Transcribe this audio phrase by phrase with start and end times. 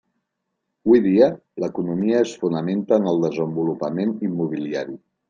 [0.91, 1.27] Hui dia,
[1.63, 4.99] l'economia es fonamenta en el desenvolupament immobiliari.